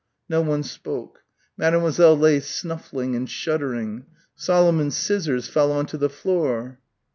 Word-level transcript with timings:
No 0.27 0.41
one 0.41 0.63
spoke; 0.63 1.19
Mademoiselle 1.57 2.17
lay 2.17 2.39
snuffling 2.39 3.15
and 3.15 3.29
shuddering. 3.29 4.07
Solomon's 4.33 4.97
scissors 4.97 5.47
fell 5.47 5.71
on 5.71 5.85
to 5.85 5.97
the 5.99 6.09
floor. 6.09 6.79